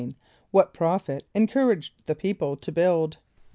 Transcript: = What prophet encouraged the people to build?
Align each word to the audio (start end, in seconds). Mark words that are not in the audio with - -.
= 0.31 0.35
What 0.49 0.73
prophet 0.73 1.27
encouraged 1.35 1.93
the 2.07 2.15
people 2.15 2.57
to 2.57 2.71
build? 2.71 3.17